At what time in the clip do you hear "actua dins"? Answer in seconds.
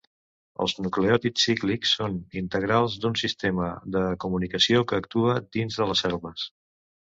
5.05-5.81